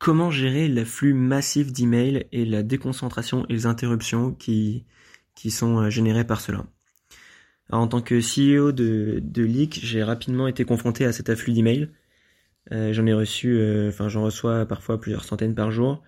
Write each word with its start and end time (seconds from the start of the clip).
comment 0.00 0.30
gérer 0.30 0.66
l'afflux 0.66 1.14
massif 1.14 1.72
d'emails 1.72 2.26
et 2.32 2.44
la 2.44 2.64
déconcentration 2.64 3.46
et 3.48 3.52
les 3.52 3.66
interruptions 3.66 4.32
qui, 4.32 4.84
qui 5.36 5.52
sont 5.52 5.78
euh, 5.78 5.90
générées 5.90 6.26
par 6.26 6.40
cela? 6.40 6.66
en 7.72 7.86
tant 7.86 8.02
que 8.02 8.16
CEO 8.16 8.72
de, 8.72 9.20
de 9.22 9.44
Leak, 9.44 9.78
j'ai 9.84 10.02
rapidement 10.02 10.48
été 10.48 10.64
confronté 10.64 11.04
à 11.04 11.12
cet 11.12 11.30
afflux 11.30 11.52
d'emails. 11.52 11.88
Euh, 12.72 12.92
j'en 12.92 13.06
ai 13.06 13.12
reçu, 13.12 13.56
euh, 13.58 13.90
enfin 13.90 14.08
j'en 14.08 14.24
reçois 14.24 14.66
parfois 14.66 15.00
plusieurs 15.00 15.22
centaines 15.24 15.54
par 15.54 15.70
jour. 15.70 16.02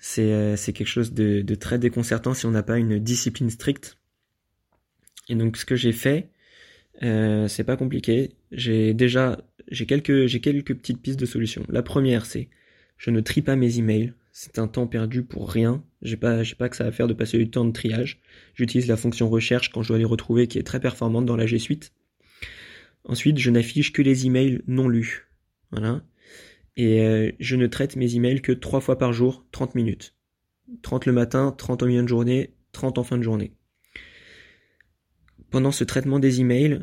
C'est 0.00 0.56
c'est 0.56 0.72
quelque 0.72 0.88
chose 0.88 1.12
de, 1.12 1.42
de, 1.42 1.54
très 1.54 1.78
déconcertant 1.78 2.34
si 2.34 2.46
on 2.46 2.50
n'a 2.50 2.64
pas 2.64 2.78
une 2.78 2.98
discipline 2.98 3.48
stricte. 3.48 3.96
Et 5.28 5.36
donc 5.36 5.56
ce 5.56 5.64
que 5.64 5.76
j'ai 5.76 5.92
fait, 5.92 6.30
c'est 7.00 7.64
pas 7.64 7.76
compliqué. 7.76 8.32
J'ai 8.50 8.92
déjà 8.92 9.38
j'ai 9.70 9.86
quelques 9.86 10.26
j'ai 10.26 10.40
quelques 10.40 10.74
petites 10.74 11.00
pistes 11.00 11.20
de 11.20 11.26
solutions. 11.26 11.64
La 11.68 11.82
première 11.84 12.26
c'est 12.26 12.48
je 13.04 13.10
ne 13.10 13.20
trie 13.20 13.42
pas 13.42 13.54
mes 13.54 13.76
emails. 13.78 14.14
C'est 14.32 14.58
un 14.58 14.66
temps 14.66 14.86
perdu 14.86 15.24
pour 15.24 15.50
rien. 15.50 15.84
J'ai 16.00 16.16
pas, 16.16 16.42
j'ai 16.42 16.54
pas 16.54 16.70
que 16.70 16.76
ça 16.76 16.86
à 16.86 16.90
faire 16.90 17.06
de 17.06 17.12
passer 17.12 17.36
du 17.36 17.50
temps 17.50 17.66
de 17.66 17.70
triage. 17.70 18.22
J'utilise 18.54 18.88
la 18.88 18.96
fonction 18.96 19.28
recherche 19.28 19.70
quand 19.70 19.82
je 19.82 19.88
dois 19.88 19.98
les 19.98 20.06
retrouver 20.06 20.46
qui 20.46 20.58
est 20.58 20.62
très 20.62 20.80
performante 20.80 21.26
dans 21.26 21.36
la 21.36 21.44
G 21.44 21.58
Suite. 21.58 21.92
Ensuite, 23.04 23.36
je 23.36 23.50
n'affiche 23.50 23.92
que 23.92 24.00
les 24.00 24.24
emails 24.24 24.62
non 24.66 24.88
lus. 24.88 25.28
Voilà. 25.70 26.02
Et 26.78 27.02
euh, 27.02 27.30
je 27.40 27.56
ne 27.56 27.66
traite 27.66 27.96
mes 27.96 28.16
emails 28.16 28.40
que 28.40 28.52
trois 28.52 28.80
fois 28.80 28.96
par 28.96 29.12
jour, 29.12 29.44
30 29.52 29.74
minutes. 29.74 30.14
30 30.80 31.04
le 31.04 31.12
matin, 31.12 31.54
30 31.54 31.82
au 31.82 31.86
milieu 31.86 32.02
de 32.02 32.08
journée, 32.08 32.54
30 32.72 32.96
en 32.96 33.04
fin 33.04 33.18
de 33.18 33.22
journée. 33.22 33.52
Pendant 35.50 35.72
ce 35.72 35.84
traitement 35.84 36.20
des 36.20 36.40
emails, 36.40 36.80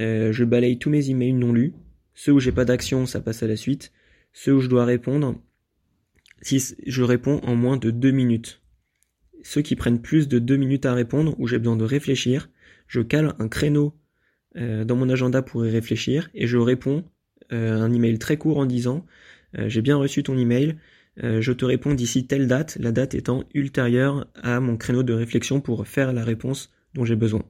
euh, 0.00 0.32
je 0.32 0.44
balaye 0.44 0.78
tous 0.78 0.90
mes 0.90 1.08
emails 1.08 1.32
non 1.32 1.54
lus. 1.54 1.72
Ceux 2.12 2.32
où 2.32 2.40
j'ai 2.40 2.52
pas 2.52 2.66
d'action, 2.66 3.06
ça 3.06 3.22
passe 3.22 3.42
à 3.42 3.46
la 3.46 3.56
suite. 3.56 3.90
Ceux 4.34 4.52
où 4.52 4.60
je 4.60 4.68
dois 4.68 4.84
répondre, 4.84 5.40
si 6.42 6.74
je 6.86 7.02
réponds 7.02 7.40
en 7.44 7.54
moins 7.54 7.76
de 7.76 7.90
deux 7.90 8.10
minutes. 8.10 8.60
Ceux 9.42 9.62
qui 9.62 9.76
prennent 9.76 10.02
plus 10.02 10.28
de 10.28 10.38
deux 10.38 10.56
minutes 10.56 10.86
à 10.86 10.94
répondre, 10.94 11.34
où 11.38 11.46
j'ai 11.46 11.58
besoin 11.58 11.76
de 11.76 11.84
réfléchir, 11.84 12.48
je 12.86 13.00
cale 13.00 13.34
un 13.38 13.48
créneau 13.48 13.94
euh, 14.56 14.84
dans 14.84 14.96
mon 14.96 15.08
agenda 15.08 15.40
pour 15.40 15.64
y 15.64 15.70
réfléchir 15.70 16.28
et 16.34 16.46
je 16.46 16.58
réponds 16.58 17.04
euh, 17.52 17.80
un 17.80 17.90
email 17.90 18.18
très 18.18 18.36
court 18.36 18.58
en 18.58 18.66
disant 18.66 19.06
euh, 19.56 19.66
j'ai 19.68 19.80
bien 19.80 19.96
reçu 19.96 20.22
ton 20.22 20.36
email, 20.36 20.76
je 21.18 21.52
te 21.52 21.66
réponds 21.66 21.92
d'ici 21.92 22.26
telle 22.26 22.46
date, 22.46 22.78
la 22.80 22.90
date 22.90 23.14
étant 23.14 23.44
ultérieure 23.52 24.26
à 24.34 24.60
mon 24.60 24.78
créneau 24.78 25.02
de 25.02 25.12
réflexion 25.12 25.60
pour 25.60 25.86
faire 25.86 26.10
la 26.14 26.24
réponse 26.24 26.72
dont 26.94 27.04
j'ai 27.04 27.16
besoin. 27.16 27.42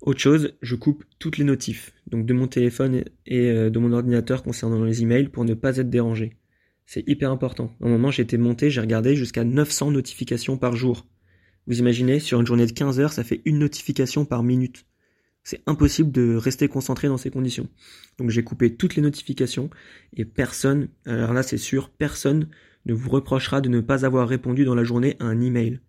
Autre 0.00 0.18
chose, 0.18 0.56
je 0.62 0.74
coupe 0.74 1.04
toutes 1.20 1.38
les 1.38 1.44
notifs, 1.44 1.92
donc 2.08 2.26
de 2.26 2.34
mon 2.34 2.48
téléphone 2.48 3.04
et 3.24 3.52
de 3.52 3.78
mon 3.78 3.92
ordinateur 3.92 4.42
concernant 4.42 4.82
les 4.82 5.02
emails 5.02 5.28
pour 5.28 5.44
ne 5.44 5.54
pas 5.54 5.76
être 5.76 5.88
dérangé. 5.88 6.32
C'est 6.86 7.06
hyper 7.08 7.30
important. 7.30 7.76
À 7.82 7.86
un 7.86 7.90
moment, 7.90 8.10
j'étais 8.10 8.38
monté, 8.38 8.70
j'ai 8.70 8.80
regardé 8.80 9.16
jusqu'à 9.16 9.44
900 9.44 9.90
notifications 9.90 10.56
par 10.56 10.76
jour. 10.76 11.06
Vous 11.66 11.80
imaginez, 11.80 12.20
sur 12.20 12.40
une 12.40 12.46
journée 12.46 12.66
de 12.66 12.72
15 12.72 13.00
heures, 13.00 13.12
ça 13.12 13.24
fait 13.24 13.42
une 13.44 13.58
notification 13.58 14.24
par 14.24 14.44
minute. 14.44 14.86
C'est 15.42 15.62
impossible 15.66 16.10
de 16.12 16.34
rester 16.34 16.68
concentré 16.68 17.08
dans 17.08 17.18
ces 17.18 17.30
conditions. 17.30 17.68
Donc 18.18 18.30
j'ai 18.30 18.42
coupé 18.42 18.74
toutes 18.74 18.96
les 18.96 19.02
notifications 19.02 19.70
et 20.12 20.24
personne, 20.24 20.88
alors 21.04 21.32
là 21.32 21.42
c'est 21.42 21.56
sûr, 21.56 21.90
personne 21.90 22.48
ne 22.84 22.94
vous 22.94 23.10
reprochera 23.10 23.60
de 23.60 23.68
ne 23.68 23.80
pas 23.80 24.04
avoir 24.04 24.28
répondu 24.28 24.64
dans 24.64 24.74
la 24.74 24.82
journée 24.82 25.16
à 25.20 25.24
un 25.24 25.40
email. 25.40 25.80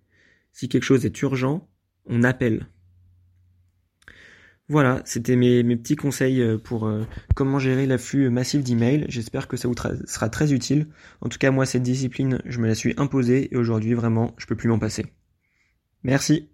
Si 0.51 0.69
quelque 0.69 0.83
chose 0.83 1.05
est 1.05 1.21
urgent, 1.21 1.69
on 2.05 2.23
appelle. 2.23 2.67
Voilà, 4.69 5.01
c'était 5.05 5.37
mes, 5.37 5.63
petits 5.77 5.95
conseils 5.95 6.41
euh, 6.41 6.57
pour 6.57 6.87
euh, 6.87 7.05
comment 7.35 7.57
gérer 7.57 7.85
l'afflux 7.85 8.29
massif 8.29 8.63
d'emails. 8.63 9.05
J'espère 9.07 9.47
que 9.47 9.55
ça 9.55 9.69
vous 9.69 9.75
sera 10.05 10.29
très 10.29 10.51
utile. 10.51 10.87
En 11.21 11.29
tout 11.29 11.37
cas, 11.37 11.51
moi, 11.51 11.65
cette 11.65 11.83
discipline, 11.83 12.41
je 12.45 12.59
me 12.59 12.67
la 12.67 12.75
suis 12.75 12.93
imposée 12.97 13.53
et 13.53 13.57
aujourd'hui, 13.57 13.93
vraiment, 13.93 14.33
je 14.37 14.45
peux 14.45 14.57
plus 14.57 14.67
m'en 14.67 14.79
passer. 14.79 15.05
Merci. 16.03 16.49